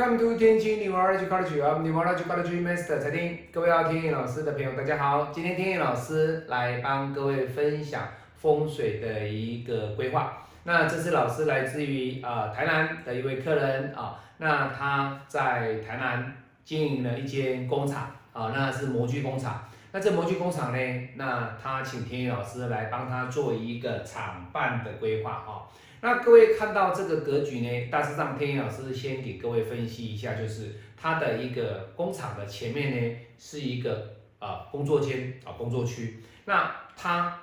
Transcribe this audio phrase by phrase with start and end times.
[0.00, 10.38] Welcome to 天晴女王 College，我们女王 College Master 财经，各位好，天意老师的朋友大家好，今天天意老师来帮各位分享风水的一个规划。
[10.64, 19.68] 那这是老师来自于啊台南的一位客人啊，那他在台南经营了一间工厂啊，那是模具工厂。
[19.92, 25.68] 那这模具工厂呢，那他请天意老师来帮他做一个厂办的规划啊。
[26.02, 37.38] 那各位看到这个格局呢，大致上天一老师先给各位分析一下，就是它的一个工厂的前面呢是一个啊工作间啊工作区，那它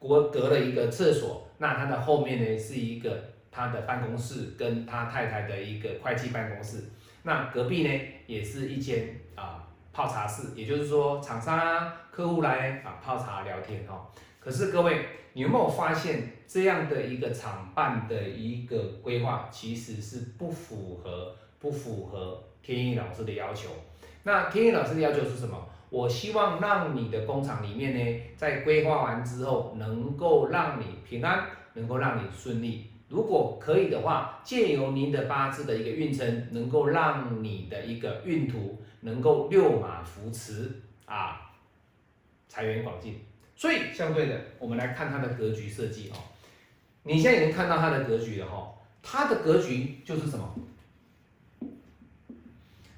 [0.00, 6.84] 隔隔了一个厕所，那它的后面呢是一个他的办公室跟他太太的一个会计办公室，
[7.22, 14.10] 那隔壁呢也是一间啊泡茶室，也就是说厂商啊客户来啊泡茶聊天哈。
[14.40, 23.68] 可是各位，你有没有发现这样的一个厂办的一个规划，其实是不符合不符合天意老师的要求？
[24.24, 25.68] 那天意老师的要求是什么？
[25.90, 32.90] 我希望让你的工厂里面呢，在规划完之后，能够让你平安，能够让你顺利。
[33.08, 40.68] 如果可以的话，借由您的八字的一个运程，能够让你的一个运途能够六马扶持
[41.06, 41.52] 啊，
[42.48, 43.20] 财源广进。
[43.54, 46.16] 所以相对的，我们来看它的格局设计哦。
[47.02, 50.54] 你现在已经看到它的格局了哈，它的格局就是什么？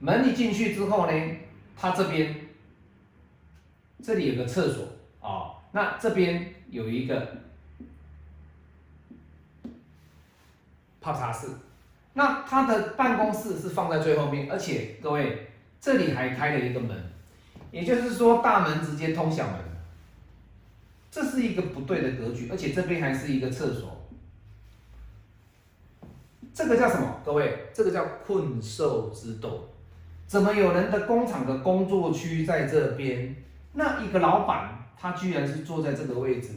[0.00, 1.36] 门一进去之后呢，
[1.76, 2.48] 它这边
[4.02, 4.88] 这里有个厕所
[5.20, 7.38] 啊，那这边有一个
[11.00, 11.48] 泡茶室，
[12.12, 15.50] 那它的办公室是放在最后面，而且各位
[15.80, 17.12] 这里还开了一个门，
[17.70, 19.63] 也就是说大门直接通小门。
[21.14, 24.04] 这是一个不对的格局，而且这边还是一个厕所，
[26.52, 27.20] 这个叫什么？
[27.24, 29.68] 各位，这个叫困兽之斗。
[30.26, 33.36] 怎么有人的工厂的工作区在这边？
[33.74, 36.48] 那一个老板他居然是坐在这个位置，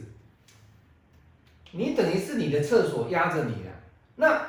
[1.70, 3.70] 你等于是你的厕所压着你了。
[4.16, 4.44] 那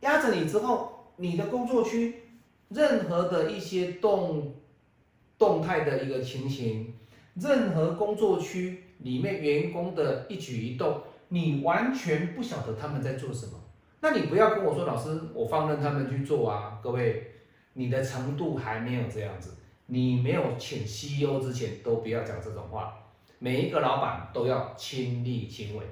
[0.00, 2.22] 压着你之后，你的工作区
[2.70, 4.54] 任何的一些动
[5.36, 6.94] 动态的一个情形。
[7.40, 13.52] 任何工作区里面员工的一举一动，你完全不晓得他们在做什么。
[14.00, 16.78] 那你不要跟我说，老师，我放任他们去做啊！
[16.82, 17.32] 各位，
[17.74, 19.56] 你的程度还没有这样子，
[19.86, 22.94] 你没有请 CEO 之前，都不要讲这种话。
[23.38, 25.82] 每一个老板都要亲力亲为。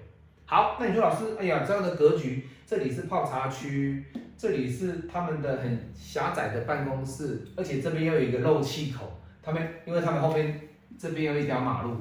[0.44, 4.04] 好，那你说，老师，哎呀，这样的格局，这里是泡茶区，
[4.36, 10.60] 这里是他们的很狭窄的办公室，而且这边又有一个漏气口，他们，因为他们后面。
[10.98, 11.96] 这边有一条马路，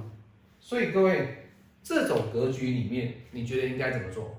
[0.59, 1.50] 所以各位，
[1.84, 4.35] 这种格局里面，你觉得应该怎么做？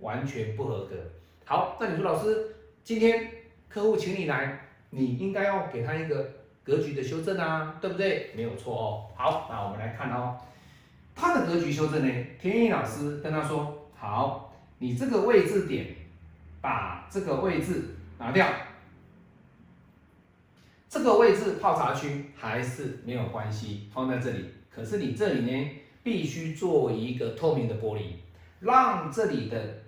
[0.00, 0.96] 完全不合格。
[1.44, 2.54] 好，那你说老师，
[2.84, 3.30] 今天
[3.68, 4.60] 客户请你来，
[4.90, 6.30] 你应该要给他一个
[6.62, 8.30] 格局的修正啊，对不对？
[8.36, 9.10] 没有错哦。
[9.16, 10.38] 好，那我们来看哦，
[11.14, 12.26] 他的格局修正呢？
[12.40, 15.86] 田宇老师跟他说，好，你这个位置点，
[16.60, 18.46] 把这个位置拿掉。
[20.88, 24.46] 这个位置泡茶区还是没有关系，放在这里。
[24.70, 25.70] 可是你这里呢，
[26.02, 28.04] 必须做一个透明的玻璃，
[28.60, 29.82] 让这里的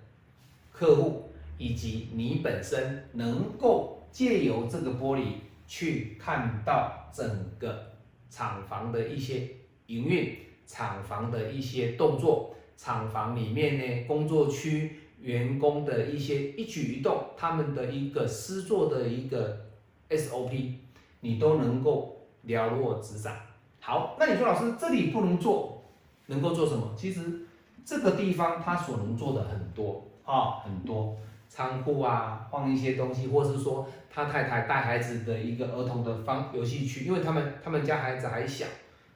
[0.71, 5.23] 客户以及你本身能够借由这个玻璃
[5.67, 7.93] 去看到整个
[8.29, 9.47] 厂房的一些
[9.87, 10.37] 营运、
[10.67, 19.65] 厂房的一些动作、厂房里面呢工作区员工的一些一举一动，他们的一个施作的一个
[20.11, 20.73] SOP。
[21.21, 23.33] 你都能够了若指掌。
[23.79, 25.81] 好，那你说老师这里不能做，
[26.27, 26.93] 能够做什么？
[26.95, 27.47] 其实
[27.83, 31.17] 这个地方他所能做的很多啊，很多
[31.49, 38.65] 仓库啊，放一些东西，或是说他太太带孩子的一个儿童的方游戏区，因为他们他们家孩子还小，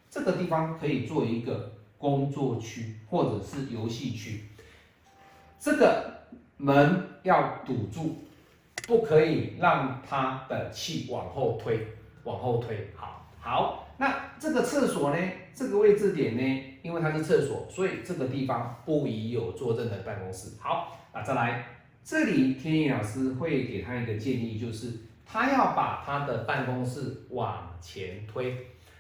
[0.10, 4.46] 这个地方可以做一个工作区或者是游戏区。
[5.60, 6.22] 这个
[6.57, 8.18] 门要堵住。
[8.88, 11.88] 不可以让他的气往后推，
[12.24, 12.88] 往后推。
[12.96, 15.18] 好，好，那这个厕所呢？
[15.56, 16.64] 这个位置点呢？
[16.84, 20.52] 因为它是厕所，所以这个地方不宜有坐正的办公室。
[20.60, 21.66] 好，那再来，
[22.04, 24.92] 这里天意老师会给他一个建议，就是
[25.26, 28.56] 他要把他的办公室往前推，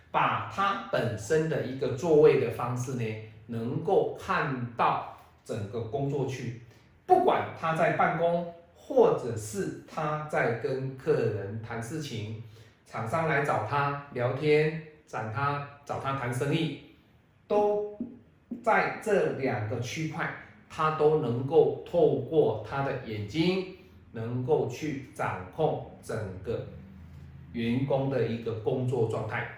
[0.09, 3.03] 把他本身的一个座位的方式呢，
[3.47, 6.61] 能够看到整个工作区，
[7.05, 8.51] 不管他在办公。
[8.87, 12.43] 或者是他在跟客人谈事情，
[12.85, 16.81] 厂商来找他聊天，找他找他谈生意，
[17.47, 17.97] 都
[18.63, 20.31] 在这两个区块，
[20.69, 23.75] 他都能够透过他的眼睛，
[24.11, 26.67] 能够去掌控整个
[27.53, 29.49] 员工的一个工作状态。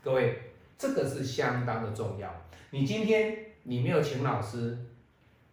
[0.00, 0.38] 各位，
[0.78, 2.32] 这个是相当的重要。
[2.70, 4.78] 你今天你没有请老师，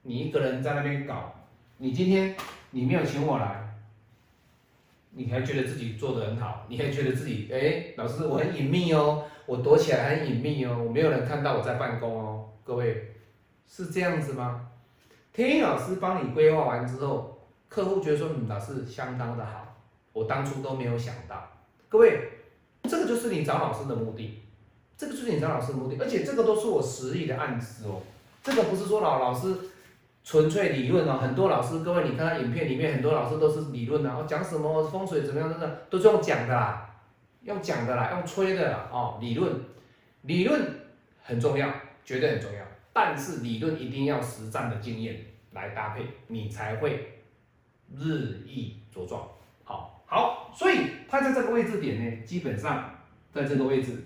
[0.03, 1.33] 你一个人在那边搞，
[1.79, 2.35] 你今天
[2.71, 3.77] 你没有请我来，
[5.11, 12.49] 你还觉得自己做的很好，你还觉得自己哎，老师我很隐秘哦，我躲起来很隐秘哦，我没有人看到我在办公哦。
[12.63, 13.13] 各位
[13.69, 14.69] 是这样子吗？
[15.31, 19.77] 天一老师帮你规划完之后，客户觉得说嗯，老师相当的好，
[20.13, 21.47] 我当初都没有想到。
[21.87, 22.29] 各位，
[22.83, 24.41] 这个就是你找老师的目的。
[24.97, 28.01] 这个就是你找老师的目的，而且这个都是我实力的案子哦。
[28.43, 29.55] 这个不是说老老师
[30.27, 36.93] 纯粹理论哦，很多老师，各位你看他影片里面很多老师都是理论的，讲什么风水怎么样，真的都是用讲的啦，
[37.43, 39.17] 用讲的啦，用吹的啦哦。
[39.21, 39.49] 理论
[40.23, 40.61] 理论
[41.23, 41.71] 很重要，
[42.03, 42.59] 绝对很重要，
[42.91, 45.15] 但是理论一定要实战的经验
[45.53, 47.21] 来搭配，你才会
[47.95, 49.25] 日益茁壮。
[49.63, 52.93] 好，好，所以他在这个位置点呢，基本上
[53.31, 54.03] 在这个位置。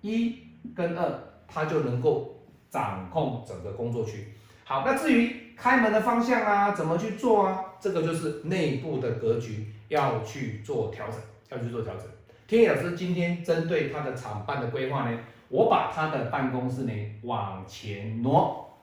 [0.00, 0.38] 一
[0.74, 1.12] 跟二，
[1.46, 2.34] 它就能够
[2.70, 4.32] 掌控整个工作区。
[4.68, 7.64] 好，那至于开门的方向啊，怎么去做啊？
[7.80, 11.18] 这个就是内部的格局要去做调整，
[11.48, 12.04] 要去做调整。
[12.46, 15.18] 天野老师今天针对他的厂办的规划呢，
[15.48, 16.92] 我把他的办公室呢
[17.22, 18.78] 往前挪，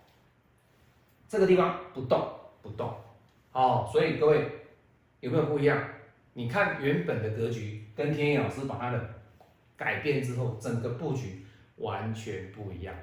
[1.29, 2.27] 这个地方不动
[2.63, 2.91] 不动。
[3.51, 4.49] 哦，所以各位
[5.19, 5.77] 有没有不一样？
[6.33, 9.09] 你看原本的格局跟天野老师把他的。
[9.77, 11.45] 改变之后，整个布局
[11.75, 12.95] 完全不一样，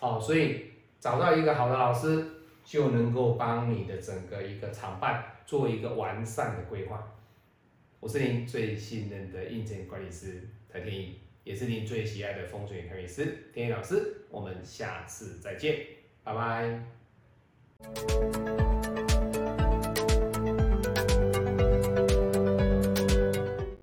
[0.00, 0.64] 哦，所以
[1.00, 2.26] 找到一个好的老师，
[2.64, 7.12] 就能够帮你的整个一个厂办做一个完善的规划。
[8.00, 14.22] 我是您最信任的硬件管理师台天一，也是您最喜爱的风水管理师天一老师。
[14.30, 15.86] 我们下次再见，
[16.22, 16.80] 拜拜。